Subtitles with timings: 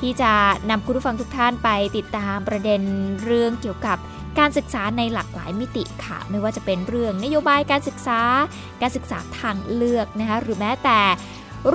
[0.00, 0.32] ที่จะ
[0.70, 2.80] นำคุณผู้ฟังทุกท่านไปติดตามประเด็น
[3.24, 3.98] เรื่องเกี่ยวกับ
[4.38, 8.20] การศึกษาในหลากหลายมิติค่ะ ไม่ว่าจะเป็นเรื่องนโยบายการศึกษา
[8.80, 11.00] การศึกษาทางเลือกนะคะหรือแม้แต่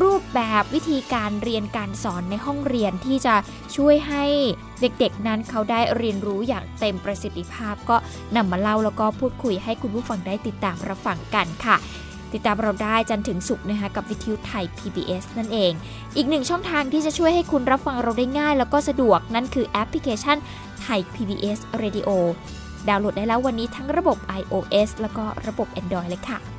[0.02, 3.36] รูปแบบวิธีการเรียนการสอนในห้องเรียนที่จะ
[3.76, 4.26] ช่วยให้
[4.82, 7.98] เด็กๆ นั้นเขาได้เรียนรู้อย่างเต็มประสิทธิภาพ ก็
[8.36, 11.78] นำมาเล่าแล้วก็พูดคุยให้คุณผู้ฟังได้ติดตามรับฟังกันค่ะ
[12.34, 15.72] ติดตามเราได้จันถึงสุขนะคะกับวิทยุไทย PBS นั่นเอง
[16.16, 20.38] อีกหนึ่งช่องทางที่จะช่วยให้คุณรับฟังเราได้ง่าย แล้วก็สะดวกนั่นคือแอปพลิเคชัน
[20.82, 22.10] ไทย PBS Radio
[22.88, 26.57] ดาวน์โหลดได้แล้ววันนี้ทั้งระบบ iOS แล้วก็ระบบ Android เลยค่ะ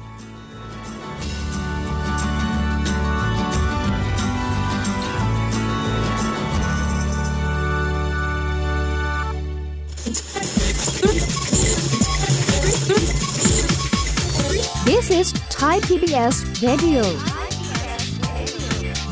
[15.18, 16.34] is Thai PBS
[16.66, 17.04] Radio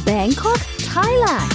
[0.09, 0.61] Bangkok
[0.93, 1.51] Thailand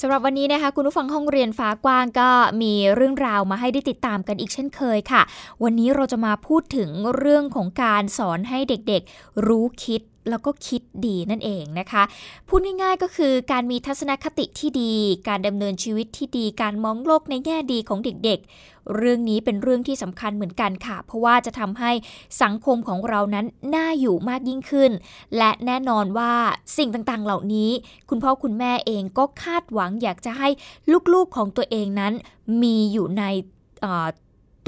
[0.00, 2.30] สำหรับวันนี้นะคะ คุณผู้ฟังห้องเรียนฟ้ากว้างก็
[2.62, 5.22] มีเรื่องราวมาให้ได้ติดตามกันอีกเช่นเคยค่ะ
[5.62, 12.02] วันนี้เราจะมาพูดถึงเรื่องของการสอนให้เด็กๆ รู้คิดแล้วก็คิดดีนั่นเองนะคะ
[12.48, 14.92] พูดง่ายๆก็คือการมีทัศนคติที่ดี
[15.28, 21.92] การดำเนินชีวิตที่ดี การมองโลกในแง่ดีของเด็กๆ เรื่องนี้เป็นเรื่องที่สำคัญเหมือนกันค่ะ เพราะว่าจะทำให้
[22.42, 24.90] สังคมของเรานั้นน่าอยู่มากยิ่งขึ้น
[25.36, 26.32] และแน่นอนว่า
[26.78, 27.70] สิ่งต่างๆ เหล่านี้
[28.10, 30.48] คุณพ่อคุณแม่เองก็คาดหวังอยากจะให้
[31.12, 32.12] ลูกๆของตัวเองนั้น
[32.62, 33.24] มีอยู่ใน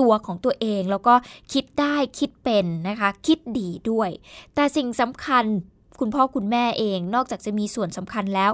[0.01, 1.15] ตัวของตัวเองแล้วก็
[1.53, 4.11] คิดได้คิดเป็นนะคะ คิดดีด้วย
[4.55, 5.45] แต่สิ่งสำคัญ
[6.01, 8.53] คุณพ่อคุณแม่เองนอกจากจะมีส่วนสำคัญแล้ว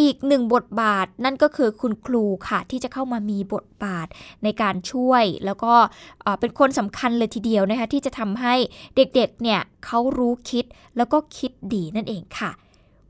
[0.00, 4.06] อีกหนึ่งบทบาทนั่นก็คือคุณครูค่ะ ที่จะเข้ามามีบทบาท
[4.44, 5.74] ในการช่วย แล้วก็
[6.40, 8.54] เป็นคนสำคัญเลยทีเดียวนะคะ ที่จะทำให้
[8.96, 10.64] เด็กๆเนี่ยเขารู้คิด
[10.96, 12.50] แล้วก็คิดดีนั่นเองค่ะ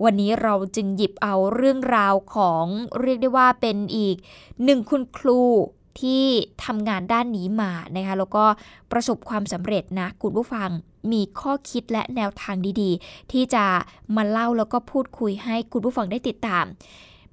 [0.05, 2.65] วันนี้เราจึงหยิบเอาเรื่องราวของ
[3.01, 4.17] เรียกได้ว่าเป็นอีก
[4.65, 5.41] หนึ่งคุณครู
[6.00, 6.25] ที่
[6.65, 8.44] ทำงานด้านนี้มานะคะแล้วก็
[8.93, 10.69] ประสบความสำเร็จนะคุณผู้ฟัง
[11.12, 13.65] มีข้อคิดและแนวทางดีๆ ที่จะ
[14.16, 16.65] มาเล่าแล้วก็พูดคุยให้คุณผู้ฟังได้ติดตาม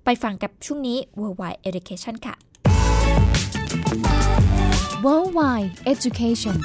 [0.05, 2.35] ไปฟังกับช่วงนี้ Worldwide Education ค่ะ
[5.05, 6.57] Worldwide Education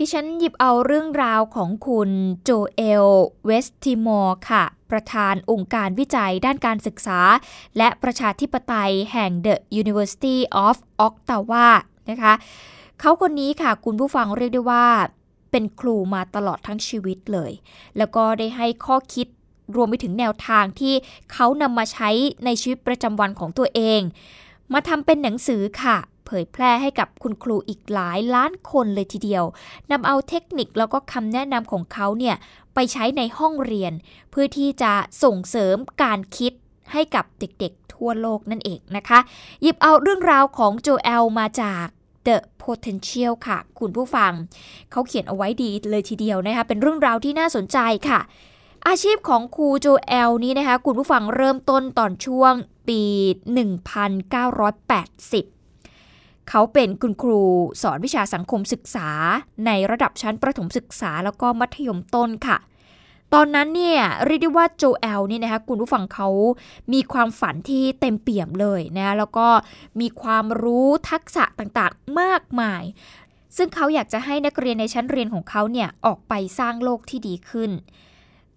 [0.00, 2.10] ดิฉันหยิบเอาเรื่องราวของคุณ
[2.42, 3.08] โจเอล
[3.46, 7.20] เวสติมอร์ค่ะ ประธานองค์การวิจัยด้านการศึกษา
[7.78, 10.76] และประชาธิปไตยแห่ง The University of
[11.06, 11.68] Ottawa
[12.10, 12.32] นะคะ
[13.00, 14.86] เขาคนนี้ค่ะคุณผู้ฟังเรียกได้ว่า
[15.50, 17.52] เป็นครูมาตลอดทั้งชีวิตเลย
[17.96, 19.26] แล้วก็ได้ให้ข้อคิด
[19.76, 20.94] รวมไปถึงแนวทางที่
[21.32, 22.10] เขานำมาใช้
[22.44, 24.00] ในชีวิตประจำวันของตัวเอง
[24.72, 25.96] มาทำเป็นหนังสือค่ะ
[26.28, 29.44] เผยแพร่ให้กับคุณครูอีกหลายล้านคนเลยทีเดียว
[29.90, 32.36] นำเอาเทคนิคแล้วก็คำแนะนำของเขาเนี่ย
[32.74, 33.92] ไปใช้ในห้องเรียน
[34.30, 36.52] เพื่อที่จะส่งเสริมการคิด
[36.92, 39.18] ให้กับเด็กๆ ทั่วโลกนั่นเองนะคะ
[39.62, 41.86] หยิบเอาเรื่องราวของโจเอลมาจาก
[42.26, 44.32] The Potential ค่ะ คุณผู้ฟัง
[44.90, 47.78] เขาเขียนเอาไว้ดีเลยทีเดียวนะคะ เป็นเรื่องราวที่น่าสนใจ
[48.08, 48.20] ค่ะ
[48.86, 52.52] อาชีพของครูโจเอลนี้นะคะ คุณผู้ฟังเริ่มต้นตอนช่วง
[52.88, 55.57] ปี 1980
[56.48, 57.42] เขาเป็นคุณครู
[57.82, 59.08] สอนวิชาสังคมศึกษา
[59.66, 62.58] ในระดับชั้นประถมศึกษาแล้วก็มัธยมต้นค่ะ
[63.34, 66.28] ตอนนั้นเนี่ยเรียกได้ว่าโจเอลนี่นะคะคุณผู้ฟังเขา
[66.92, 69.48] มีความฝันที่เต็มเปี่ยมเลยนะแล้วก็
[70.00, 72.82] มีความรู้ทักษะต่างๆมากมาย
[73.56, 77.70] ซึ่งเขาอยากจะให้นักเรียนในชั้นเรียนของเขาเนี่ยออกไปสร้างโลกที่ดีขึ้น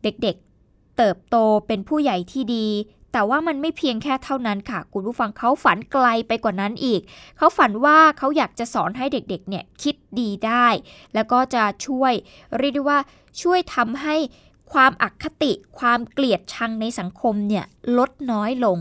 [0.03, 1.35] เด็กๆเติบโต
[1.67, 2.67] เป็นผู้ใหญ่ที่ดี
[3.11, 7.01] แต่ว่ามันไม่เพียงแค่เท่านั้นค่ะ คุณผู้ฟังเขาฝันไกลไปกว่านั้นอีก
[7.37, 10.67] เขาฝันว่าเขาอยากจะสอนให้เด็กๆเนี่ยคิดดีได้
[11.13, 12.13] แล้วก็จะช่วย
[12.57, 12.99] เรียกได้ว่า
[13.41, 14.15] ช่วยทำให้
[14.73, 17.65] ความอคติ ความเกลียดชังในสังคมเนี่ย
[17.97, 18.79] ลดน้อยลง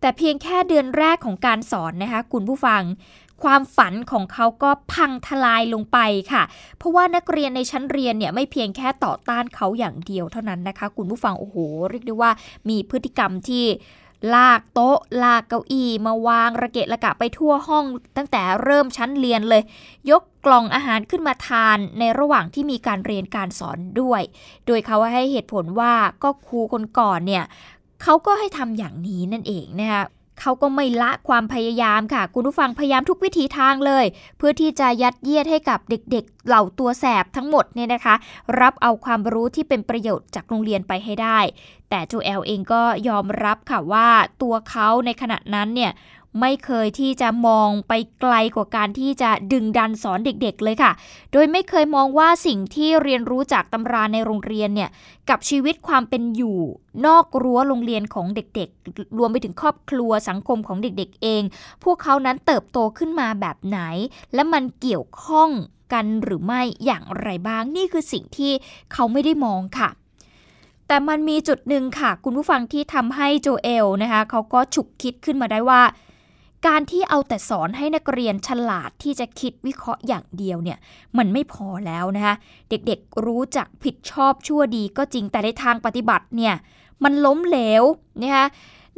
[0.00, 2.82] แต่เพียงแค่เดือนแรกของการสอนนะคะคุณผู้ฟัง
[3.42, 5.98] ความฝันของเขาก็พังทลายลงไป
[6.32, 6.42] ค่ะ
[6.78, 11.56] เพราะว่านักเรียนในชั้นเรียนเนี่ยไม่เพียงแค่ต่อต้านเขาอย่างเดียวเท่านั้นนะคะ คุณผู้ฟังโอ้โห
[11.90, 12.30] เรียกได้ว่า
[12.68, 13.66] มีพฤติกรรมที่
[14.34, 17.84] ลากโต๊ะ ลากเก้าอี้มาวางระเกะระกะไปทั่วห้อง
[18.16, 19.62] ตั้งแต่เริ่มชั้นเรียนเลย
[20.10, 24.22] ยกกล่องอาหารขึ้นมาทานในระหว่างที่มีการเรียนการสอนด้วย
[24.66, 25.92] โดยเขาให้เหตุผลว่า
[26.22, 27.44] ก็ครูคนก่อนเนี่ย
[28.02, 30.02] เขาก็ให้ทำอย่างนี้นั่นเองนะคะ
[30.40, 34.04] เขาก็ไม่ละความพยายามค่ะ คุณผู้ฟังพยายามทุกวิถีทางเลย
[34.38, 38.14] เพื่อที่จะยัดเยียดให้กับเด็กๆ เหล่าตัวแสบทั้งหมดเนี่ยนะคะ
[38.60, 41.38] รับเอาความรู้ที่เป็นประโยชน์จากโรงเรียนไปให้ได้
[41.90, 44.08] แต่โจเอลเองก็ยอมรับค่ะว่า
[44.42, 45.92] ตัวเขาในขณะนั้นเนี่ย
[46.40, 50.92] ไม่เคยที่จะมองไปไกลกว่าการที่จะดึงดันสอนเด็กๆเลยค่ะ
[51.32, 54.90] โดยไม่เคยมองว่าสิ่งที่เรียนรู้จากตำราในโรงเรียนเนี่ย
[55.30, 56.58] กับชีวิตความเป็นอยู่
[57.06, 61.42] นอกรั้วโรงเรียนของเด็กๆ รวมไปถึงครอบครัวสังคมของเด็กๆ เอง
[61.84, 63.78] พวกเขานั้นเติบโตขึ้นมาแบบไหน
[64.34, 65.50] และมันเกี่ยวข้อง
[65.92, 68.52] กันหรือไม่อย่างไรบ้างนี่คือสิ่งที่
[68.92, 69.90] เขาไม่ได้มองค่ะ
[70.88, 75.82] แต่มันมีจุดหนึ่งค่ะ คุณผู้ฟังที่ทำให้โจเอลนะคะเขาก็ฉุกคิดขึ้นมาได้ว่า
[76.66, 80.78] การที่เอาแต่สอนให้นักเรียนฉลาดที่จะคิดวิเคราะห์อย่างเดียวเนี่ย
[81.18, 82.34] มันไม่พอแล้วนะคะ
[82.70, 86.54] เด็กๆรู้จักผิดชอบชั่วดีก็จริงแต่ในทางปฏิบัติเนี่ย
[87.04, 87.82] มันล้มเหลว
[88.22, 88.46] นะคะ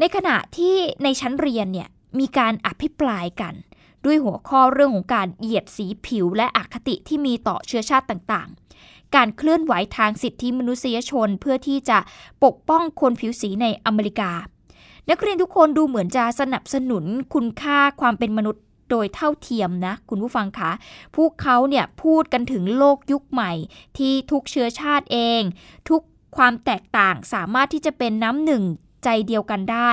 [0.00, 1.88] ในขณะที่ในชั้นเรียนเนี่ย
[2.18, 3.54] มีการอภิปรายกัน
[4.04, 11.98] ด้วยหัวข้อเรื่องของการเหยียดสีผิวและอคติที่มีต่อเชื้อชาติต่างๆ การเคลื่อนไหวทางสิทธิมนุษยชนเพื่อที่จะ
[12.44, 14.30] ปกป้องคนผิวสีในอเมริกา
[15.10, 20.70] นักเรียนทุกคนดูเหมือนจะสนับสนุนคุณค่าความเป็นมนุษย์โดยเท่าเทียมนะ คุณผู้ฟังคะ
[21.16, 23.52] พวกเขาเนี่ยพูดกันถึงโลกยุคใหม่
[23.98, 25.42] ที่ทุกเชื้อชาติเอง
[25.88, 26.02] ทุก
[26.36, 28.62] ความแตกต่างสามารถที่จะเป็นน้ำหนึ่ง
[29.04, 29.92] ใจเดียวกันได้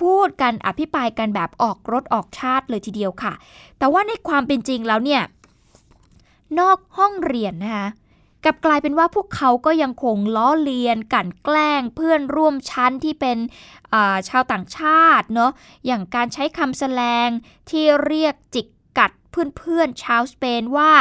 [0.00, 3.32] พูดกันอภิปรายกันแบบออกรถออกชาติเลยทีเดียวค่ะ
[3.78, 5.22] แต่ว่าในความเป็นจริงแล้วเนี่ย
[6.58, 7.88] นอกห้องเรียนนะคะ
[8.44, 13.38] กับกลายเป็นว่าพวกเขาก็ยังคงล้อเลียนกันแกล้งเพื่อนร่วมชั้นที่เป็น
[14.28, 15.52] ชาวต่างชาติเนาะ
[15.86, 17.28] อย่างการใช้คำแสลง
[17.70, 18.66] ที่เรียกจิก
[18.98, 20.92] กัดเพื่อนๆชาวสเปนว่า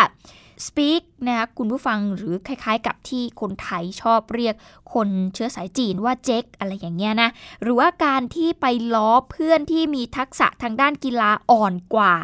[0.66, 4.56] speak นะคะคุณผู้ฟังหรือคล้ายๆกับที่คนไทยชอบเรียก
[4.94, 7.30] คนเชื้อสายจีนว่าเจ๊กอะไรอย่างเงี้ยนะ
[7.62, 12.16] หรือว่าการที่ไปล้อเพื่อนที่มีทักษะทางด้านกีฬาอ่อนกว่า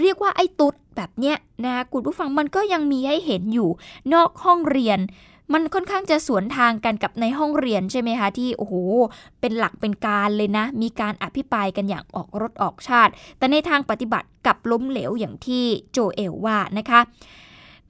[0.00, 3.68] เรียกว่าไอ้ตุ๊ดแบบเนี้ยนะคุณผู้ฟังมันก็ยังมีให้เห็นอยู่
[4.12, 5.00] นอกห้องเรียน
[5.52, 8.74] มันค่อนข้างจะสวนทางกันกับในห้องเรียนใช่ไหมคะที่โอ้โห
[9.40, 17.00] เป็นหลักเป็นการเลยนะ มีการอภิปรายกันอย่างออกรถออกชาติ แต่ในทางปฏิบัติกับล้มเหลวอย่างที่โจเอลว่านะคะ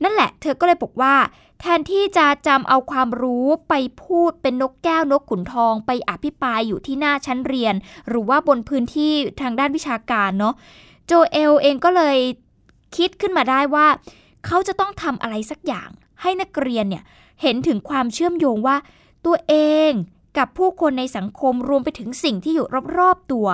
[0.03, 1.15] นั่นแหละ เธอก็เลยบอกว่า
[1.61, 7.75] แทนที่จะจำเอาความรู้ไปพูดเป็นนกแก้วนกขุนทองไปอภิปรายอยู่ที่หน้าชั้นเรียน
[8.09, 9.12] หรือว่าบนพื้นที่
[9.43, 10.55] ทางด้านวิชาการเนาะ
[11.06, 12.19] โจเอลเองก็เลย
[12.97, 13.87] คิดขึ้นมาได้ว่า
[14.47, 15.89] เขาจะต้องทำอะไรสักอย่าง
[16.21, 17.05] ให้นักเรียนเนี่ย
[17.43, 18.77] เห็นถึงความเชื่อมโยงว่า
[19.27, 19.55] ตัวเอ
[19.89, 19.91] ง
[20.39, 22.67] กับผู้คนในสังคมรวมไปถึงสิ่งที่อยู่
[22.99, 23.49] รอบๆตัว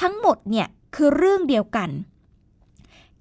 [0.00, 1.90] ทั้งหมดเนี่ยคือเรื่องเดียวกัน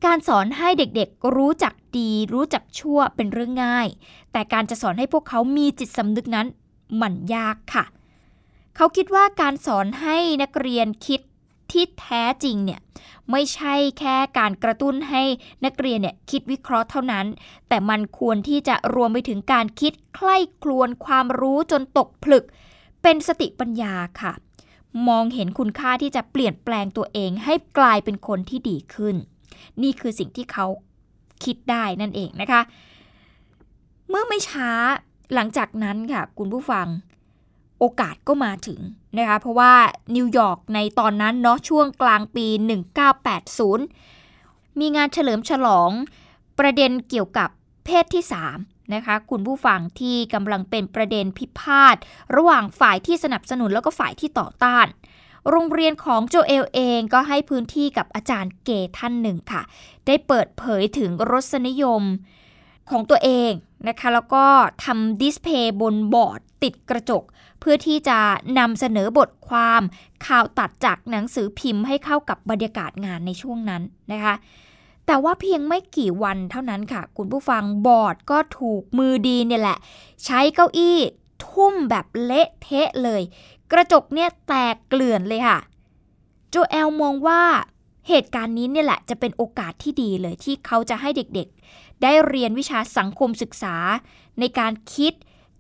[0.06, 3.88] การสอนให้เด็กๆรู้จักดี รู้จักชั่วเป็นเรื่องง่าย
[4.32, 6.48] แต่การจะสอนให้พวกเขามีจิตสำนึกนั้น
[7.02, 7.86] มันยากค่ะ
[8.76, 11.22] เขาคิดว่าการสอนให้นักเรียนคิด
[11.74, 12.80] ที่แท้จริงเนี่ย
[13.32, 15.24] ไม่ใช่แค่การกระตุ้นให้
[15.66, 17.26] นักเรียนเนี่ยคิดวิเคราะห์เท่านั้น
[17.68, 22.46] แต่มันควรที่จะรวมไปถึงการคิดใคร่ครวญความรู้จนตกผลึก
[23.02, 24.34] เป็นสติปัญญาค่ะ
[25.08, 29.16] มองเห็นคุณค่าที่จะเปลี่ยนแปลงตัวเองให้กลายเป็นคนที่ดีขึ้น
[29.82, 30.66] นี่คือสิ่งที่เขา
[31.44, 32.62] คิดได้นั่นเองนะคะ
[34.10, 34.72] เมื่อไม่ช้า
[35.34, 36.88] หลังจากนั้นค่ะ คุณผู้ฟัง
[37.80, 38.80] โอกาสก็มาถึง
[39.18, 39.74] นะคะเพราะว่า
[40.16, 42.48] นิวยอร์กในตอนนั้นเนาะช่วงกลางปี
[43.84, 45.92] 1980 มีงานเฉลิมฉลอง
[46.60, 47.50] ประเด็นเกี่ยวกับ
[47.86, 48.24] เพศที่
[48.60, 51.96] 3 นะคะ คุณผู้ฟังที่กำลังเป็นประเด็นพิพาท
[52.36, 54.88] ระหว่างฝ่ายที่สนับสนุนแล้วก็ฝ่ายที่ต่อต้าน
[55.50, 59.62] โรงเรียนของโจเอลเองก็ให้พื้นที่กับอาจารย์เกท่านหนึ่งค่ะ
[60.08, 62.04] ได้เปิดเผยถึงรสนิยม
[62.92, 63.52] ของตัวเอง
[63.88, 64.46] นะคะ แล้วก็
[64.86, 67.24] ทำดิสเพย์บนบอร์ดติดกระจก
[67.60, 68.20] เพื่อที่จะ
[68.60, 69.82] นำเสนอบทความ
[70.26, 73.82] ข่าวตัดจากหนังสือพิมพ์ให้เข้ากับบรรยากาศงานในช่วงนั้น
[74.12, 74.36] นะคะ
[75.06, 79.78] แต่ว่าเพียงไม่กี่วันเท่านั้นค่ะ คุณผู้ฟังบอร์ดก็ถูกมือดีเนี่ยแหละ
[80.26, 80.98] ใช้เก้าอี้
[81.48, 83.22] ทุ่มแบบเละเทะเลย
[83.72, 85.60] กระจกเนี่ยแตกเกลื่อนเลยค่ะ
[86.50, 87.42] โจเอลมองว่า
[88.08, 91.48] เหตุการณ์นี้เนี่ยแหละจะเป็นโอกาสที่ดีเลยที่เขาจะให้เด็ก
[92.04, 93.76] ได้เรียนวิชาสังคมศึกษา
[94.40, 95.14] ในการคิด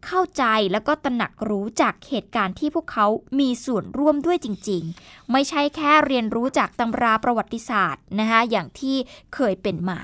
[0.05, 3.05] เข้าใจแล้วก็ตระหนักรู้จากเหตุการณ์ที่พวกเขา
[3.39, 8.95] มีส่วนร่วมด้วยจริง ๆ ไม่ใช่แค่เรียนรู้จากตำราประวัติศาสตร์นะคะอย่างที่
[9.33, 9.99] เคยเป็นมา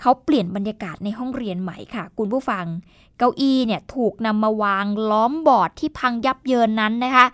[0.00, 2.66] เขาเปลี่ยนบรรยากาศในห้องเรียนใหม่ค่ะ คุณผู้ฟัง
[3.18, 7.26] เก้าอี้เนี่ยถูกนำมาวางล้อมบอร์ดที่พังยับเยินนั้นนะคะ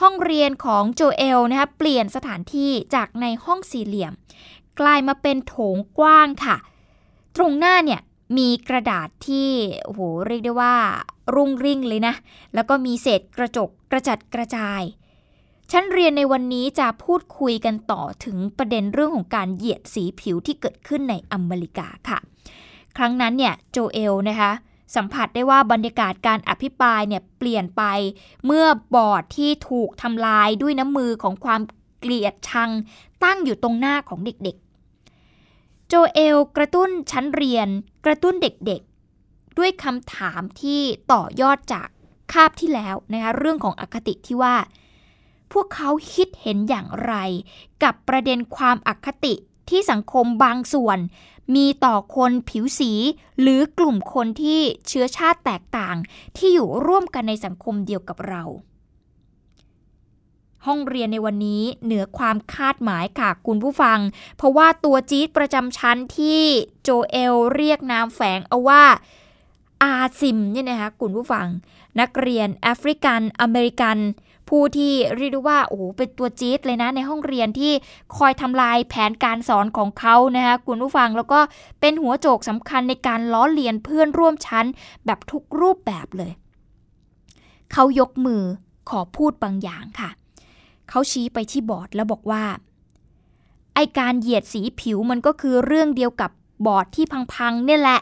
[0.00, 4.12] ห้องเรียนของโจเอลนะคะเปลี่ยนสถานที่จากในห้องสี่เหลี่ยม
[4.80, 6.56] กลายมาเป็นโถงกว้างค่ะ
[7.36, 8.00] ตรงหน้าเนี่ย
[8.38, 9.48] มีกระดาษที่
[9.84, 10.74] โอ้โหเรียกได้ว่า
[11.34, 12.14] รุ่งริ่งเลยนะ
[12.54, 14.82] แล้วก็มีเศษกระจกกระจัดกระจาย
[15.72, 22.18] ชั้นเรียนในวันนี้จะพูดคุยกันต่อถึงประเด็นเรื่องของการเหยียดสีผิวที่เกิดขึ้นในอเมริกาค่ะ
[22.96, 24.52] ครั้งนั้นเนี่ยโจเอลนะคะ
[24.94, 27.82] สัมผัสได้ว่าบรรยากาศการอภิปรายเนี่ยเปลี่ยนไป
[28.46, 31.60] เมื่อบอร์ดที่ถูกทำลายด้วยน้ำมือของความ
[32.00, 32.70] เกลียดชัง
[33.24, 34.56] ตั้งอยู่ตรงหน้าของเด็ก
[35.88, 37.68] โจเอลกระตุ้นชั้นเรียน
[38.04, 40.80] กระตุ้นเด็กๆ ด้วยคำถามที่
[41.12, 41.88] ต่อยอดจาก
[42.32, 44.56] คาบที่แล้วนะคะเรื่องของอคติที่ว่า
[45.52, 47.14] พวกเขาคิดเห็นอย่างไร
[47.82, 49.34] กับประเด็นความอคติ
[49.68, 50.98] ที่สังคมบางส่วน
[51.54, 52.92] มีต่อคนผิวสี
[53.40, 55.96] หรือกลุ่มคนที่เชื้อชาติแตกต่าง
[56.36, 58.42] ที่อยู่ร่วมกันในสังคมเดียวกับเรา
[60.66, 63.98] ห้องเรียนในวันนี้เหนือความคาดหมายค่ะคุณผู้ฟัง
[64.36, 66.42] เพราะว่าตัวจี๊ดประจำชั้นที่
[66.82, 68.84] โจเอลเรียกนามแฝงเอาว่า
[69.82, 71.46] อาซิมเนี่ยนะคะคุณผู้ฟัง
[72.00, 73.98] นักเรียนแอฟริกันอเมริกัน
[74.48, 77.72] ผู้ที่เรียกว่าโอ้เป็นตัวจี๊ดเลยนะ ในห้องเรียนที่
[78.16, 81.40] คอยทำลายแผนการสอนของเขานะคะคุณผู้ฟังแล้วก็
[81.80, 84.66] เป็นหัวโจกสำคัญในการล้อเลียนเพื่อนร่วมชั้น
[85.06, 86.32] แบบทุกรูปแบบเลย
[87.72, 88.42] เขายกมือ
[88.90, 90.10] ขอพูดบางอย่างค่ะ
[90.88, 92.44] เขาชี้ไปที่บอร์ดแล้วบอกว่า
[93.74, 96.30] ไอการเหยียดสีผิวมันก็คือเรื่องเดียวกับ
[96.66, 98.00] บอร์ดที่พังๆเนี่ยแหละ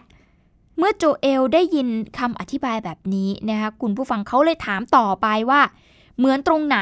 [0.78, 1.88] เมื่อโจเอลได้ยิน
[2.18, 5.60] คำอธิบายแบบนี้นะคะคุณผู้ฟังเขาเลยถามต่อไปว่า
[6.16, 6.78] เหมือนตรงไหน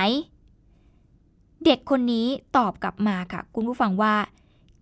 [1.64, 4.14] เด็กคนนี้ตอบกลับมาค่ะ คุณผู้ฟังว่า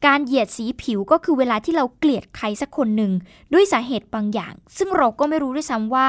[0.06, 3.12] การเหยียดสีผิวก็คือเวลาที่เราเกลียดใครสักคนหนึ่ง
[3.52, 6.06] ด้วยสาเหตุบางอย่าง ซึ่งเราก็ไม่รู้ด้วยซ้ำว่า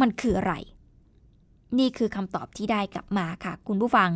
[0.00, 0.54] มันคืออะไร
[1.78, 4.10] นี่คือคำตอบที่ได้กลับมาค่ะคุณผู้ฟัง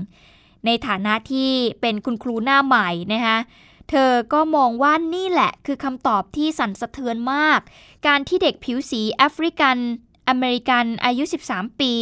[0.67, 3.39] ในฐานะที่เป็นคุณครูหน้าใหม่นะคะ
[3.91, 7.61] เธอก็มองว่านี่แหละคือคำตอบที่สั่นสะเทือนมาก
[8.07, 9.77] การที่เด็กผิวสีแอฟริกัน
[10.29, 11.93] อเมริกันอายุ 13 ปี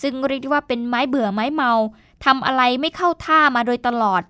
[0.00, 1.72] ซึ่งเรียกว่าเป็นไม้เบื่อไม้เมา
[2.24, 4.22] ทำอะไรไม่เข้าท่ามาโดยตลอด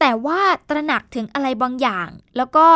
[0.00, 2.66] แต่ว่าตระหนักถึงอะไรบางอย่าง แล้วก็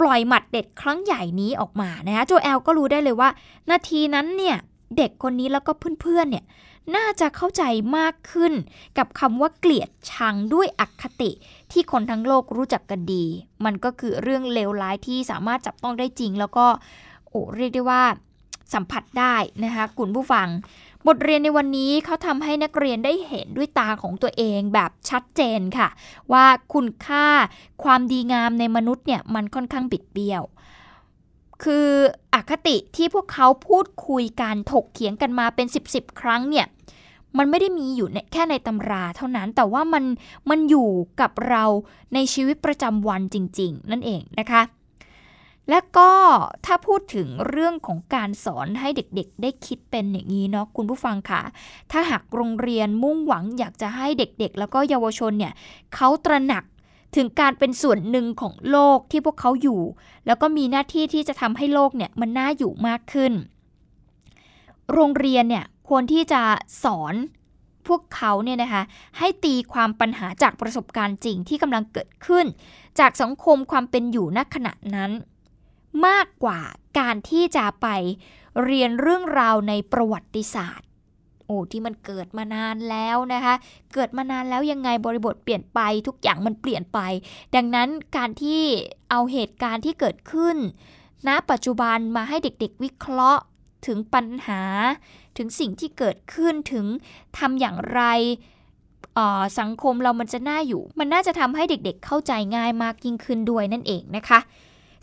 [0.00, 3.28] ปล่อยหมัดเด็ดครั้งใหญ่นี้ออกมานะคะโจแอลก็รู้ได้เลยว่า
[3.70, 4.56] นาทีนั้นเนี่ย
[5.02, 6.44] ด็กคนนี้แล้วก็เพื่อนๆ เนี่ย
[6.96, 7.62] น่าจะเข้าใจ
[7.98, 8.52] มากขึ้น
[8.98, 11.30] กับคำว่าเกลียดชังด้วยอคติ
[11.72, 13.24] ที่คนทั้งโลกรู้จักกันดี
[13.64, 16.66] มันก็คือเรื่องเลวร้ายที่สามารถจับต้องได้จริง แล้วก็
[17.28, 18.02] โอ้เรียกได้ว่า
[18.74, 19.34] สัมผัสได้
[19.64, 20.48] นะคะคุณผู้ฟัง
[21.06, 25.88] บทเรียนในวันนี้เขาทำให้นักเรียนได้เห็นด้วยตาของตัวเองแบบชัดเจนค่ะ
[26.32, 27.26] ว่าคุณค่า
[27.84, 30.42] ความดีงามในมนุษย์เนี่ยมันค่อนข้างบิดเบี้ยว
[31.64, 31.88] คือ
[32.34, 36.66] อคติที่พวกเขาพูดคุยกันถกเถียงกันมาเป็น 10บสครั้งเนี่ย
[37.38, 40.04] มันไม่ได้มีอยู่แค่ในตำราเท่านั้นแต่ว่ามัน
[40.50, 40.90] มันอยู่
[41.20, 41.64] กับเรา
[42.14, 44.62] ในชีวิตประจำวันจริง ๆ นั่นเองนะคะ
[45.70, 46.10] และก็
[46.66, 51.42] ถ้าพูดถึงเรื่องของการสอนให้เด็กๆ ได้คิดเป็นอย่างนี้เนาะคุณผู้ฟังค่ะ
[51.90, 55.52] ถ้าหากโรงเรียนมุ่งหวังอยากจะให้เด็กๆ แล้วก็เยาวชนเนี่ย
[55.94, 56.64] เขาตระหนัก
[57.16, 59.80] ถึงการเป็นส่วนหนึ่งของโลกที่พวกเขาอยู่
[60.26, 63.32] แล้วก็มีหน้าที่ที่จะทำให้โลกเนี่ยมันน่าอยู่มากขึ้น
[64.92, 66.42] โรงเรียนเนี่ยควรที่จะ
[66.84, 67.14] สอน
[67.86, 68.82] พวกเขาเนี่ยนะคะ
[69.18, 72.46] ให้ตีความปัญหาจากประสบการณ์จริงที่กำลังเกิดขึ้น
[72.98, 75.10] จากสังคมความเป็นอยู่ณขณะนั้น
[76.06, 76.60] มากกว่า
[76.98, 77.86] การที่จะไป
[78.64, 80.88] เรียนเรื่องราวในประวัติศาสตร์
[81.52, 83.54] อ้ที่มันเกิดมานานแล้วนะคะ
[83.94, 86.98] เกิดมานานแล้วยังไงบริบทเปลี่ยนไปทุกอย่างมันเปลี่ยนไป
[87.54, 88.62] ดังนั้นการที่
[89.10, 90.56] เอาเหตุการณ์ที่เกิดขึ้น
[91.28, 93.42] ณปัจจุบันมาให้เด็กๆวิเคราะห์
[93.86, 94.62] ถึงปัญหา
[95.38, 96.86] ถึงสิ่งที่เกิดขึ้นถึง
[97.38, 98.02] ทำอย่างไร
[99.60, 104.38] สังคมเรามันจะน่าอยู่ มันน่าจะทำให้เด็กๆเข้าใจง่ายมากยิ่งขึ้นด้วยนั่นเองนะคะ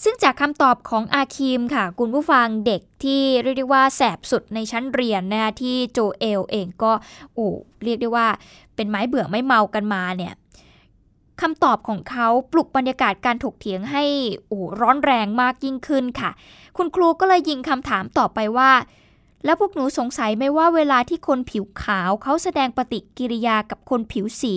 [0.03, 6.91] ซึ่งจากคำตอบของอาคิมค่ะ คุณผู้ฟังเด็กที่เรียกได้ว่าแสบสุดในชั้นเรียนนะคะที่โจเอลเองก็
[7.33, 7.47] โอ้
[7.83, 8.27] เรียกได้ว่า
[8.75, 10.33] เป็นไม้เบื่อไม่เมากันมาเนี่ย
[11.41, 14.03] คำตอบของเขาปลุกบรรยากาศการถกเถียงให้
[14.47, 16.31] โอ้ร้อนแรงมากยิ่งขึ้นค่ะ
[16.77, 18.71] คุณครูก็เลยยิงคำถามต่อไปว่า
[19.45, 24.55] แล้วพวกหนูสงสัยไหมว่าเวลาที่คนผิวขาวเขาแสดงปฏิกิริยากับคนผิวสี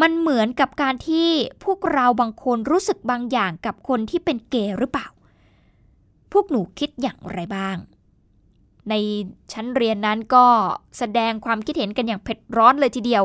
[0.00, 1.28] มันเหมือนกับการที่
[1.64, 5.08] พวกเราบางคนรู้สึกบางอย่างกับคนที่เป็นเกย์หรือเปล่า
[6.32, 7.76] พวกหนูคิดอย่างไรบ้าง
[8.88, 8.94] ใน
[9.52, 10.46] ชั้นเรียนนั้นก็
[10.98, 13.24] แสดงความคิดเห็นกันอย่างเผ็ดร้อนเลยทีเดียว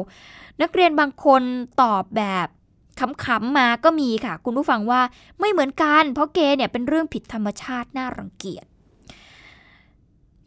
[0.61, 1.41] นักเรียนบางคน
[1.81, 2.47] ตอบแบบ
[2.99, 5.01] ขำๆมาก็มีค่ะ คุณผู้ฟังว่า
[5.39, 8.65] ไม่เหมือนกัน เพราะเกย์เนี่ยเป็นเรื่องผิดธรรมชาติน่ารังเกียจ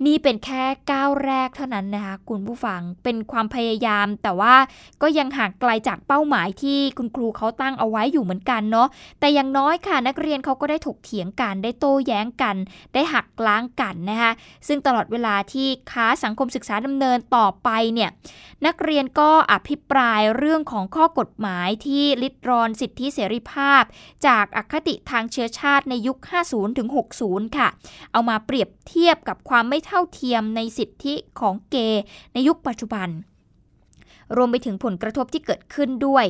[0.05, 4.55] นี่เป็นแค่ก้าวแรกเท่านั้นนะคะคุณผู้ฟังเป็นความพยายาม แต่ว่า
[5.03, 8.89] ก็ยังห่างไกลจากเป้าหมายที่คุณครูเขาตั้งเอาไว้อยู่เหมือนกันเนาะ
[9.21, 12.57] แต่อย่างน้อยค่ะนักเรียนเขาก็ได้ถกเถียงกันได้โต้แย้งกัน
[12.95, 14.33] ได้หักล้างกันนะคะ
[14.69, 18.11] ซึ่งตลอดเวลาที่ค้าสังคมศึกษาดำเนินต่อไปเนี่ย
[18.67, 23.83] นักเรียนก็อภิปรายเรื่องของข้อกฎหมายที่ลิดรอนสิทธิเสรีภาพ
[24.27, 26.89] จากอคติทางเชื้อชาติในยุค 50ถึง
[27.23, 27.69] 60 ค่ะ
[28.13, 32.03] เอามาเปรียบเทียบกับความไม่เท่าเทียมในสิทธิของเกย์
[32.33, 33.09] ในยุคปัจจุบัน
[34.37, 36.27] รวมไปถึงผลกระทบที่เกิดขึ้นด้วย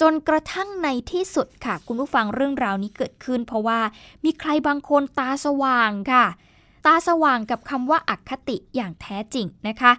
[0.00, 3.80] จนกระทั่งในที่สุดค่ะ คุณผู้ฟังเรื่องราวนี้เกิดขึ้น เพราะว่า
[4.24, 6.26] มีใครบางคนตาสว่างค่ะ
[6.86, 9.92] ตาสว่างกับคำว่าอัคติอย่างแท้จริงนะคะ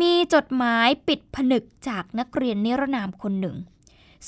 [0.00, 3.56] มีจดหมายปิดผนึกจากนักเรียนนิรนามคนหนึ่ง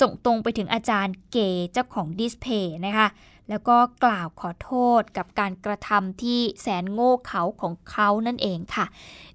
[0.00, 1.36] ส่งตรงไปถึงอาจารย์เก
[1.72, 3.06] เจ้าของดิสเพย์นะคะ
[3.48, 8.86] แล้วก็กล่าวขอโทษกับการกระทำที่แสนโง่เขลาของเขานั่นเองค่ะ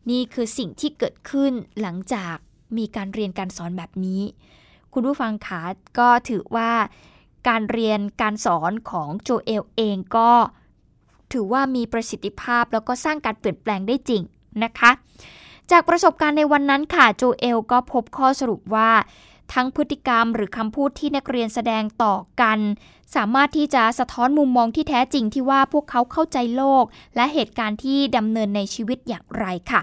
[0.09, 1.51] นี่คือสิ่งที่เกิดขึ้น
[1.81, 2.35] หลังจาก
[2.77, 4.21] มีการเรียนการสอนแบบนี้
[4.93, 5.61] คุณผู้ฟังคะ
[5.99, 6.71] ก็ถือว่า
[7.47, 10.31] การเรียนการสอนของโจเอลเองก็
[11.33, 14.21] ถือว่ามีประสิทธิภาพแล้วก็สร้างการเปลี่ยนแปลงได้จริง
[14.63, 14.91] นะคะ
[15.71, 18.89] จากประสบการณ์ในวันนั้นค่ะโจเอลก็พบข้อสรุปว่า
[19.53, 22.59] ทั้งพฤติกรรมหรือคำพูดที่นักเรียนแสดงต่อกัน
[23.15, 26.83] สามารถที่จะสะท้อนมุมมองที่แท้จริงที่ว่าพวกเขาเข้าใจโลก
[27.15, 29.81] และเหตุการณ์ที่ดำเนินในชีวิตอย่างไรค่ะ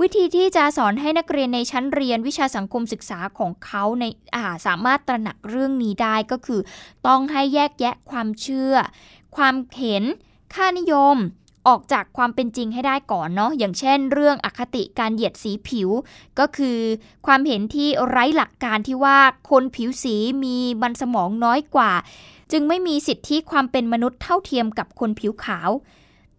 [0.00, 6.60] วิธีที่จะสอนให้นักเรียนในชั้นเรียนวิชาสังคมศึกษาของเขาในอาสามารถตระหนักเรื่องนี้ได้ก็คือ
[7.06, 8.74] ต้องให้แยกแยะความเชื่อ
[9.36, 10.04] ความเห็น
[10.54, 11.16] ค่านิยม
[11.68, 15.88] ออกจากความเป็นจริงให้ได้ก่อนเนาะอย่างเช่น เรื่องอคติการเหยียดสีผิว
[16.38, 16.78] ก็คือ
[17.26, 19.18] ความเห็นที่ไร้หลักการที่ว่า
[19.50, 21.92] คนผิวสีมีมันสมองน้อยกว่า
[22.52, 25.70] จึงไม่มีสิทธิความเป็นมนุษย์เท่าเทียมกับคนผิวขาว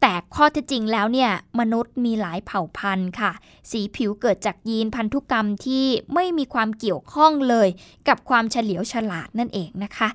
[0.01, 3.31] แต่ข้อเท็จจริงแล้วเนี่ยมนุษย์มีหลายเผ่าพันธุ์ค่ะ
[3.71, 7.67] สีผิวเกิดจากยีนพันธุกรรมที่ไม่มีความเกี่ยวข้องเลย
[8.07, 10.07] กับความเฉลียวฉลาดนั่นเองนะคะ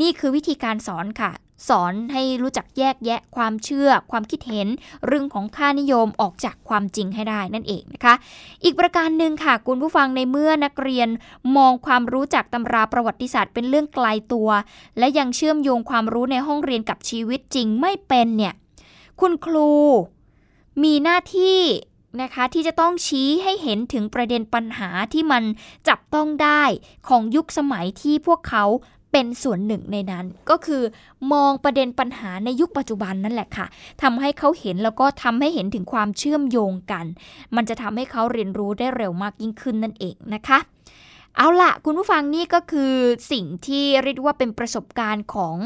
[0.00, 1.32] นี่คือวิธีการสอนค่ะ
[1.68, 4.68] สอนให้รู้จักแยกแยะความเชื่อ ความคิดเห็น
[5.06, 8.14] เรื่องของค่านิยมออกจากความจริงให้ได้นั่นเองนะคะ
[8.64, 11.08] อีกประการหนึ่งค่ะคุณผู้ฟังในเมื่อนักเรียน
[11.56, 14.48] มองความรู้จากตำราประวัติศาสตร์เป็นเรื่องไกลตัว
[14.98, 18.54] และยังเชื่อมโยงความรู้ในห้องเรียนกับชีวิตจริงไม่เป็นเนี่ย
[19.20, 19.70] คุณครู
[20.82, 21.60] มีหน้าที่
[22.22, 25.42] นะคะที่จะต้องชี้ให้เห็นถึงประเด็นปัญหาที่มัน
[25.88, 26.62] จับต้องได้
[27.08, 28.64] ของยุคสมัยที่พวกเขา
[29.12, 30.82] เป็นส่วนหนึ่งในนั้น ก็คือ
[31.32, 33.66] มองประเด็นปัญหาในยุคปัจจุบันนั่นแหละค่ะ
[34.02, 37.06] ทำให้เขาเห็นแล้วก็ทำให้เห็นถึงความเชื่อมโยงกัน
[37.56, 40.58] มันจะทำให้เขาเรียนรู้ได้เร็วมากยิ่งขึ้นนั่นเองนะคะ
[41.36, 42.94] เอาละคุณผู้ฟังนี่ก็คือ
[43.32, 45.56] สิ่งที่เรียกว่าเป็นประสบการณ์ของ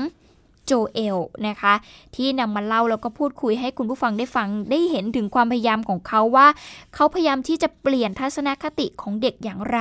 [0.67, 1.75] โจเอลนะคะ
[2.17, 6.47] ที่นำมาเล่าแล้วก็พูดคุยให้คุณผู้ฟังได้ฟังได้เห็นถึงความพยายามของเขาว่า
[6.95, 9.79] เขาพยายามที่จะเปลี่ยนทัศนคติของเด็กอย่างไร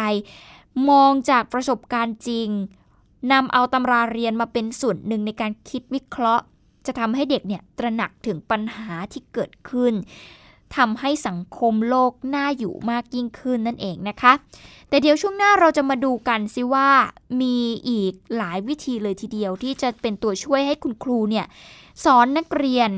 [0.90, 2.50] มองจากประสบการณ์จริง
[3.32, 6.44] นำเอาตำราเรียนมาเป็นส่วนหนึ่งในการคิดวิเคราะห์
[6.86, 9.94] จะทำให้เด็กเนี่ยตระหนักถึงปัญหาที่เกิดขึ้น
[10.76, 14.34] ทำให้สังคมโลกน่าอยู่มากยิ่งขึ้นนั่นเองนะคะ
[14.90, 16.90] แต่เดี๋ยวช่วงหน้าเราจะมาดูกันซิว่า
[17.42, 17.58] มี
[17.90, 21.46] อีกหลายวิธีเลยทีเดียวที่จะเป็นตัวช่วยให้คุณครูเนี่ย
[22.06, 22.90] สอนนักเรียน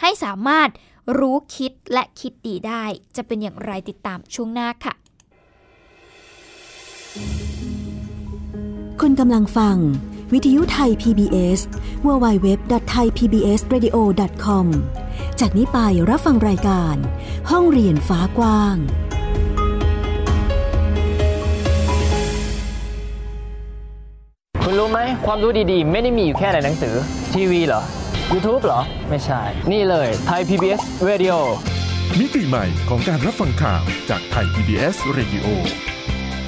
[0.00, 0.68] ให้สามารถ
[1.18, 2.84] รู้คิดและคิดดีได้
[3.16, 4.94] จะเป็นอย่างไรติดตามช่วงหน้าค่ะ
[9.02, 9.76] คุณกำลังฟัง
[10.32, 11.60] วิทยุไทย PBS
[12.06, 14.66] www.thaipbsradio.com
[15.40, 15.78] จากนี้ไป
[16.10, 16.94] รับฟังรายการ
[17.50, 18.76] ห้องเรียนฟ้ากว้าง
[24.64, 26.94] คุณรู้ไหม ความรู้ดีๆ ไม่ได้มีอยู่แค่ในหนังสือ
[27.34, 27.82] ทีวีเหรอ
[28.32, 29.40] YouTube เหรอ ไม่ใช่
[29.72, 31.34] นี่เลยไทย PBS Radio
[32.18, 35.46] มิติใหม่ของการรับฟังข่าวจากไทย PBS Radio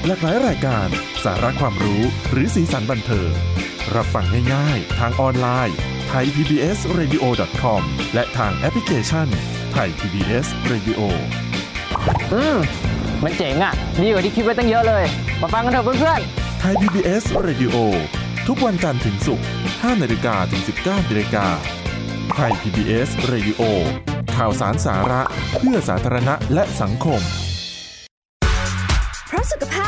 [0.09, 0.89] หลากหลายรายการ
[1.25, 3.31] สาระความรู้หรือสีสันบันเทิง
[3.95, 5.77] รับฟังง่ายๆ ทางออนไลน์
[6.09, 7.25] ไทย PBS Radio
[7.63, 7.83] com
[8.15, 9.27] และทางแอปพลิเคชัน
[9.73, 11.01] ไทย PBS Radio
[12.33, 12.59] อืม
[13.25, 13.73] มันเจ๋งอะ่ะ
[14.05, 15.05] ดีกว่าที่คิดไว้ตั้งเยอะเลย
[15.41, 17.75] มาฟังกันเถอะเพื่อนๆไทย PBS Radio
[18.49, 21.47] ทุกวันจันทร์ถึงศุกร์5นาฬิกาถึง 19นาฬิกา
[22.35, 23.63] ไทย PBS Radio
[24.37, 25.23] ทข่าวสารสาระ
[25.57, 27.23] เพื่อสาธารณะและสังคม
[29.29, 29.88] เพราะสุขภา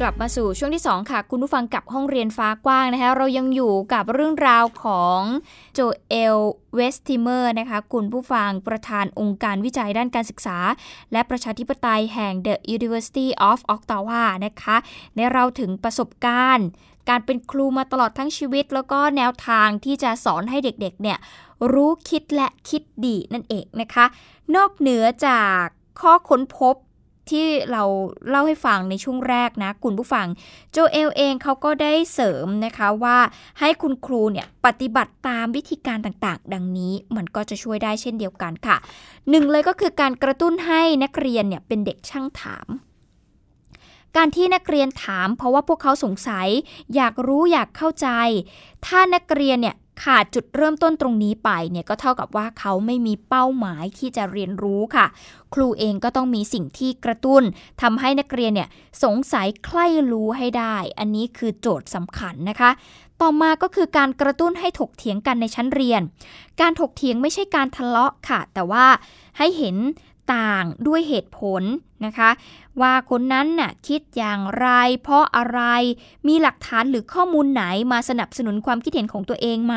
[0.00, 5.20] กลับมาสู่ช่วงที่ 2 ค่ะ คุณผู้ฟังกับห้องเรียนฟ้ากว้างนะคะ เรายังอยู่กับเรื่องราวของ
[5.74, 6.38] โจเอล
[6.76, 10.58] เวสติเมอร์นะคะ คุณผู้ฟังประธานองค์การวิจัยด้านการศึกษา
[11.12, 14.76] และประชาธิปไตยแห่ง The University of Ottawa นะคะ
[15.16, 16.66] ในเราถึงประสบการณ์
[17.08, 21.18] การเป็นครูมาตลอดทั้งชีวิต แล้วก็แนวทางที่จะสอนให้เด็กๆเนี่ย
[21.72, 24.04] รู้คิดและคิดดีนั่นเองนะคะ
[24.56, 25.62] นอกเหนือจาก
[26.00, 26.74] ข้อค้นพบ
[27.30, 27.82] ที่เรา
[28.28, 30.26] เล่าให้ฟังในช่วงแรกนะคุณผู้ฟัง
[30.72, 33.18] โจเอลเองเขาก็ได้เสริมนะคะว่า
[33.60, 38.76] ให้คุณครูเนี่ยปฏิบัติตามวิธีการต่างๆ ดังนี้มันก็จะช่วยได้เช่นเดียวกันค่ะ
[39.30, 42.68] หนึ่งเลยก็คือการกระตุ้นให้นักเรียนเนี่ยเป็นเด็กช่างถาม
[44.16, 46.48] การที่นักเรียนถามเพราะว่าพวกเขาสงสัย
[46.96, 48.08] อยากรู้อยากเข้าใจ
[48.86, 55.06] ถ้านักเรียนเนี่ย ขาดจุดเริ่มต้นตรงนี้ไปเนี่ยก็เท่ากับว่าเขาไม่มีเป้าหมายที่จะเรียนรู้ค่ะ
[55.54, 57.42] ครูเองก็ต้องมีสิ่งที่กระตุ้น
[57.82, 58.68] ทำให้นักเรียนเนี่ย
[59.04, 62.70] สงสัยใคร่รู้ให้ได้ อันนี้คือโจทย์สำคัญนะคะ
[63.20, 66.02] ต่อมาก็คือการกระตุ้นให้ถกเถียงกันในชั้นเรียน
[66.60, 68.86] การถกเถียงไม่ใช่การทะเลาะค่ะ แต่ว่า
[69.38, 69.76] ให้เห็น
[70.34, 71.62] ต่างด้วยเหตุผล
[72.06, 72.30] นะคะ
[72.80, 74.68] ว่าคนนั้นน่ะคิดอย่างไร
[75.02, 75.60] เพราะอะไร
[76.28, 79.76] มีหลักฐานหรือข้อมูลไหนมาสนับสนุนความคิดเห็นของตัวเองไหม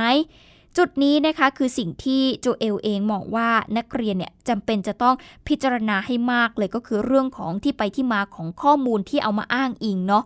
[0.77, 5.15] จุดนี้นะคะคือสิ่งที่โจเอลเองมองว่านักเรียนเนี่ยจำเป็นจะต้อง
[5.47, 10.23] พิจารณาให้มากเลยก็คือเรื่องของที่ไปที่มาของข้อมูลที่เอามาอ้างอิงเนาะ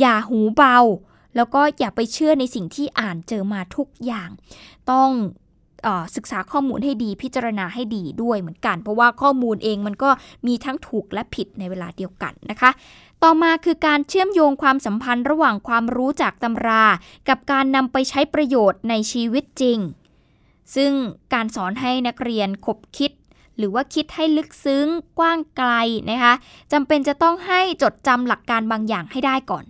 [0.00, 0.78] อย่าหูเบา
[1.36, 4.30] แล้วก็อย่าไปเชื่อในสิ่งที่อ่านเจอมาทุกอย่าง
[4.90, 5.10] ต้อง
[6.16, 10.10] ศึกษาข้อมูลให้ดีพิจารณาให้ดีด้วยเหมือนกัน เพราะว่าข้อมูลเองมันก็
[10.46, 12.70] มีทั้งถูกและผิดในเวลาเดียวกันนะคะ
[13.22, 16.84] ต่อมาคือการเชื่อมโยงความสัมพันธ์ระหว่างความรู้จากตำรา
[17.28, 19.78] กับการนำไปใช้ประโยชน์ในชีวิตจริง
[20.74, 20.92] ซึ่ง
[21.34, 23.12] การสอนให้นักเรียนคบคิด
[23.58, 24.86] หรือว่าคิดให้ลึกซึ้ง
[25.18, 25.70] กว้างไกล
[26.10, 26.34] นะคะ
[26.72, 29.64] จำเป็นจะต้องให้จดจำหลักการบางอย่างให้ได้ก่อน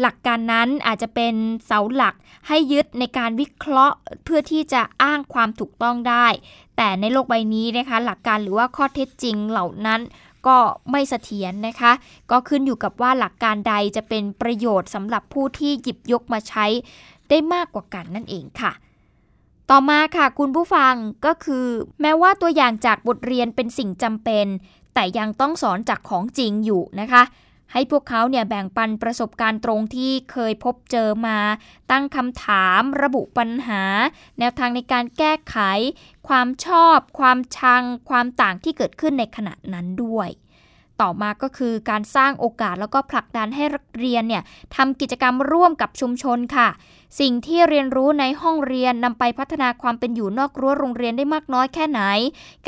[0.00, 1.34] หลักการนั้นอาจจะเป็น
[1.66, 2.14] เสาหลัก
[2.48, 6.26] ให้ยึดในการวิเคราะห์เพื่อที่จะอ้างความถูกต้องได้
[6.76, 10.00] แต่ในโลกใบนี้นะคะหลักการหรือว่าข้อเท็จจริงเหล่านั้น
[10.46, 10.58] ก็
[10.90, 11.92] ไม่เสถียรนะคะ
[12.30, 16.66] ก็ขึ้นอยู่กับว่าหลักการใดจะเป็นประโยชน์สำหรับผู้ที่หยิบยกมาใช้
[17.28, 18.72] ได้มากกว่ากันนั่นเองค่ะ
[19.70, 20.94] ต่อมาค่ะคุณผู้ฟัง
[21.26, 21.66] ก็คือ
[22.00, 24.46] แม้ว่าตัวอย่างจากบทเรียนเป็นสิ่งจำเป็น
[24.94, 27.22] แต่ยังต้องสอนจากของจริงอยู่นะคะ
[27.72, 31.38] ให้พวกเขาเนี่ยแบ่งปันประสบการณ์ตรงที่เคยพบเจอมา
[31.90, 33.82] ตั้งคำถามระบุปัญหา
[34.38, 35.56] แนวทางในการแก้ไข
[36.28, 40.30] ความชอบ ความชัง ความต่างที่เกิดขึ้นในขณะนั้นด้วย
[41.00, 44.42] ต่อมาก็คือการสร้างโอกาสแล้วก็ผลักดันให้นักเรียนเนี่ย
[44.76, 46.68] ทำกิจกรรมร่วมกับชุมชนค่ะ
[47.20, 52.00] สิ่งที่เรียนรู้ในห้องเรียนนำไปพัฒนาความเป็นอยู่นอกรั้วโรงเรียนได้มากน้อยแค่ไหน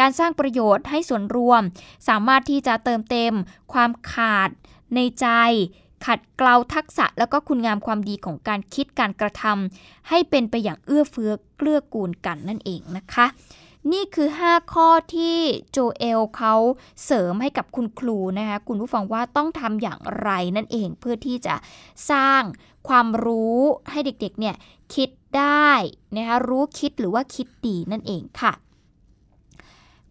[0.01, 1.62] การสร้างประโยชน์ให้ส่วนรวม
[2.09, 3.33] สามารถที่จะเติมเต็ม
[3.73, 4.51] ความขาด
[4.95, 5.27] ในใจ
[6.07, 13.27] ขัดเกลาทักษะแล้วก็คุณงามความดีของการคิดการกระทำให้เป็นไปอย่างเอื้อเฟื้อเกลือกูลกันนั่นเองนะคะ
[13.93, 15.39] นี่คือ 5 ข้อที่
[15.71, 16.55] โจเอลเขา
[17.05, 21.55] เสริมให้กับคุณครูนะคะคุณผู้ฟังว่าต้องทำอย่างไรนั่นเองเพื่อที่จะ
[22.11, 22.43] สร้าง
[22.89, 23.59] ความรู้
[23.91, 24.57] ให้เด็กๆเนี่ย
[24.95, 25.71] คิดได้
[26.17, 28.53] นะคะรู้คิดหรือว่าคิดดีนั่นเองค่ะ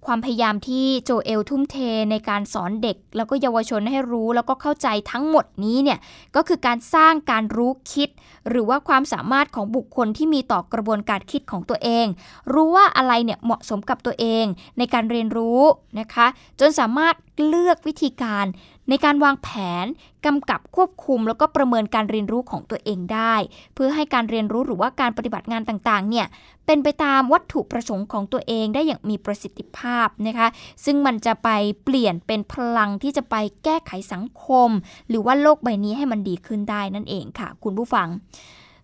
[0.07, 1.75] ความพยายามที่โจเอลทุ่มเท
[2.11, 5.99] ในการสอนเด็ก แล้วก็เยาวชนให้รู้แล้วก็เข้าใจทั้งหมดนี้เนี่ย
[6.35, 8.09] ก็คือการสร้างการรู้คิด
[8.49, 12.05] หรือว่าความสามารถของบุคคลที่มีต่อกระบวนการคิดของตัวเอง
[12.53, 14.45] รู้ว่าอะไรเนี่ยเหมาะสมกับตัวเอง
[14.77, 15.61] ในการเรียนรู้
[15.99, 16.27] นะคะ
[16.59, 17.15] จนสามารถ
[17.47, 18.45] เลือกวิธีการ
[18.89, 19.49] ในการวางแผ
[19.83, 19.85] น
[20.25, 23.35] กำกับควบคุม แล้วก็ประเมินการเรียนรู้ของตัวเองได้
[23.73, 26.25] เพื่อให้การเรียนรู้หรือว่าการปฏิบัติงานต่างๆเนี่ย
[26.65, 30.47] เป็นไปตามวัตถุประสงค์ของตัวเองได้อย่างมีประสิทธิภาพนะคะ
[30.85, 31.49] ซึ่งมันจะไป
[31.83, 34.69] เปลี่ยนเป็นพลังที่จะไปแก้ไขสังคม
[35.09, 38.07] หรือว่าโลกใบนี้ให้มันดีขึ้นได้นั่นเองค่ะ คุณผู้ฟัง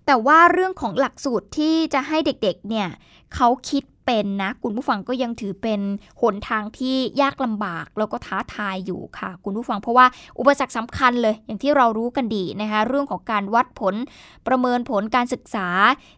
[0.06, 2.88] แต่ว่าเรื่องของหลักสูตรที่จะให้เด็กๆเนี่ย
[3.36, 5.82] เขาคิด เป็นนะ คุณผู้ฟังก็ยังถือเป็น
[6.22, 10.06] หนทางที่ยากลำบากแล้วก็ท้าทายอยู่ค่ะ คุณผู้ฟังเพราะว่า
[10.39, 13.95] อุปสรรคสำคัญเลย อย่างที่เรารู้กันดีนะคะเรื่องของการวัดผล
[14.48, 15.67] ประเมินผลการศึกษา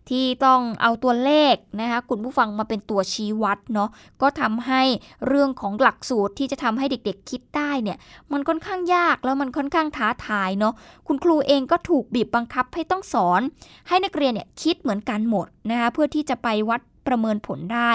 [0.09, 3.89] ที่ต้องเอาตัวเลขนะคะคุณผู้ฟังมาเป็นตัวชี้วัดเนาะ
[4.21, 4.81] ก็ทำให้
[5.27, 7.97] เรื่องของหลักสูตรที่จะทำให้เด็กๆคิดได้เนี่ย
[8.31, 10.73] มันค่อนข้างยากแล้วมันค่อนข้างท้าทายเนาะ
[11.07, 13.41] คุณครูเองก็ถูกบีบบังคับให้ต้องสอน
[13.87, 17.91] ให้นักเรียนเนี่ยคิดเหมือนกันหมดนะคะเพื่อที่จะไปวัด ประเมินผลได้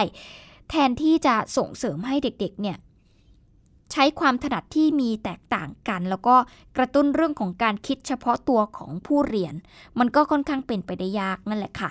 [0.70, 2.76] แทนที่จะส่งเสริมให้เด็กๆเนี่ย
[3.92, 6.36] ใช้ความถนัดที่มีแตกต่างกัน แล้วก็
[6.76, 9.54] กระตุ้นเรื่องของการคิดเฉพาะตัวของผู้เรียน
[9.98, 11.90] มันก็ค่อนข้างเป็นไปได้ยากนั่นแหละค่ะ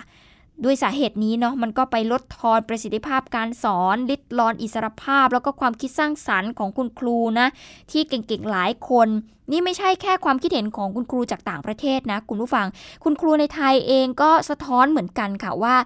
[0.64, 7.46] ด้วยสาเหตุนี้เนาะมันก็ไปลดทอนประสิทธิภาพการสอน ลิดรอนอิสรภาพ แล้วก็ความคิดสร้างสรรค์ของคุณครูนะ
[7.90, 9.08] ที่เก่งๆหลายคน
[9.52, 12.66] นี่ไม่ใช่แค่ความคิดเห็นของคุณครูจากต่างประเทศนะ คุณผู้ฟัง
[13.04, 15.76] คุณครูในไทยเองก็สะท้อนเหมือนกันค่ะว่า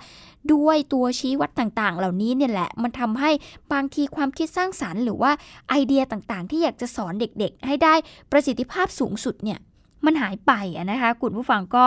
[0.52, 3.30] ด้วยตัวชี้วัดต่างๆ เหล่านี้เนี่ยแหละ มันทำให้
[3.72, 5.32] บางทีความคิดสร้างสรรค์หรือว่า
[5.68, 7.94] ไอเดียต่างๆ ที่อยากจะสอนเด็กๆ ให้ได้
[8.32, 9.58] ประสิทธิภาพสูงสุดเนี่ย
[10.04, 10.52] มันหายไป
[10.90, 11.84] นะคะคุณผู้ฟังก็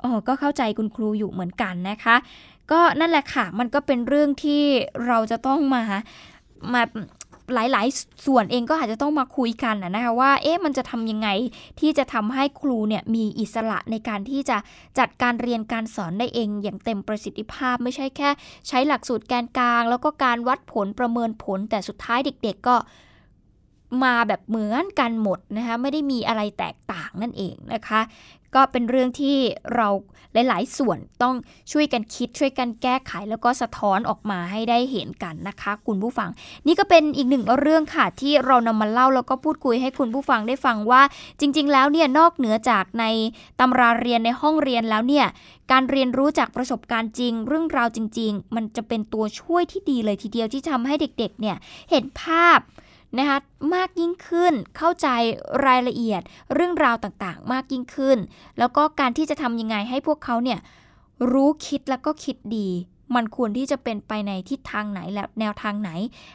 [0.00, 2.16] โอ้ก็เข้าใจคุณครูอยู่เหมือนกันนะคะ
[2.72, 4.62] ก็นั่นแหละค่ะ มันก็เป็นเรื่องที่
[5.06, 5.82] เราจะต้องมา
[6.74, 6.82] มา
[7.52, 11.28] หลายๆ ส่วนเองก็อาจจะต้องมาคุยกันนะคะว่าเอ๊ะมันจะทำยังไง
[11.80, 14.56] ที่จะทำให้ครูเนี่ยมีอิสระในการที่จะ
[14.98, 18.30] จัดการเรียนการสอนได้เองอย่างเต็มประสิทธิภาพ ไม่ใช่แค่
[18.68, 22.76] ใช้หลักสูตรแกนกลาง แล้วก็การวัดผลประเมินผลแต่สุดท้ายเด็ก ๆ ก็
[24.04, 28.00] มาแบบเหมือนกันหมดนะคะไม่ได้มีอะไรแตกต่างนั่นเองนะคะ
[28.54, 29.36] ก็เป็นเรื่องที่
[29.76, 29.88] เรา
[30.34, 31.34] หลาย ๆ ส่วนต้อง
[31.72, 36.30] ช่วยกันคิดช่วยกันแก้ไข แล้วก็สะท้อนออกมาให้ได้เห็นกันนะคะ คุณผู้ฟัง
[36.66, 41.02] นี่ก็เป็นอีกหนึ่งเรื่องค่ะที่เรานำมาเล่าแล้วก็พูดคุยให้คุณผู้ฟังได้ฟังว่า
[41.40, 43.04] จริง ๆ แล้วเนี่ยนอกเหนือจากใน
[43.60, 45.26] ตำราเรียนในห้องเรียนแล้วเนี่ย
[45.72, 51.56] การเรียนรู้จากประสบการณ์จริง เรื่องราวจริง ๆ มันจะเป็นตัวช่วยที่ดีเลยทีเดียวที่ทำให้เด็ก ๆ เนี่ย
[51.90, 52.58] เห็นภาพ
[53.18, 53.38] นะคะ
[53.74, 55.08] มากยิ่งขึ้นเข้าใจ
[55.66, 56.22] รายละเอียด
[56.54, 58.18] เรื่องราวต่างๆ มากยิ่งขึ้น
[58.58, 60.58] แล้วก็การที่จะทำยังไงให้พวกเขาเนี่ย
[61.32, 62.68] รู้คิดแล้วก็คิดดี
[63.14, 65.90] มันควรที่จะเป็นไปในทิศทางไหนและแนวทางไหน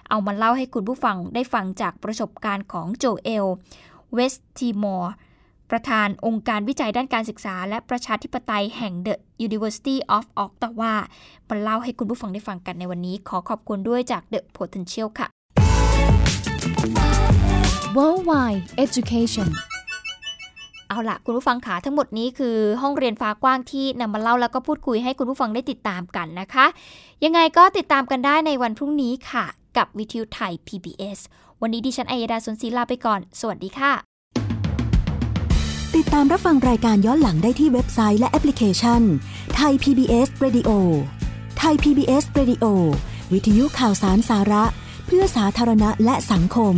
[0.09, 3.45] เอามาเล่าให้คุณผู้ฟังได้ฟังจากประสบการณ์ของโจเอล
[4.13, 5.13] เวสติมอร์
[5.71, 9.15] ประธานองค์การวิจัยด้านการศึกษา และประชาธิปไตยแห่ง The
[9.45, 10.93] University of Ottawa
[11.47, 15.38] มาเล่าให้คุณผู้ฟังได้ฟังกันในวันนี้ ขอขอบคุณด้วยจาก The Potential ค่ะ
[17.97, 19.49] Worldwide Education
[20.89, 26.65] เอาละคุณผู้ฟังขาทั้งหมดนี้คือห้องเรียนฟ้ากว้างที่นำมาเล่าแล้วก็พูดคุยให้คุณผู้ฟังได้ติดตามกันนะคะ
[27.23, 29.45] ยังไงก็ติดตามกันได้ในวันพรุ่งนี้ค่ะ
[29.77, 31.19] กับวิทยุไทย PBS
[31.61, 33.93] วันนี้ดิฉันอัยดาสนศรีลาไปก่อน สวัสดีค่ะ
[35.95, 39.01] ติดตามรับฟังรายการย้อนหลังได้ที่เว็บไซต์และแอปพลิเคชัน
[39.55, 40.69] ไทย PBS Radio
[41.57, 42.65] ไทย PBS Radio
[43.33, 44.63] วิทยุข่าวสารสาระ
[45.05, 46.77] เพื่อสาธารณะและสังคม